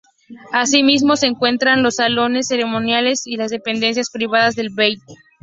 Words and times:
Asimismo 0.51 1.15
se 1.15 1.27
encuentran 1.27 1.83
los 1.83 1.97
salones 1.97 2.47
ceremoniales 2.47 3.27
y 3.27 3.37
las 3.37 3.51
dependencias 3.51 4.09
privadas 4.09 4.55
del 4.55 4.71
bey. 4.71 4.97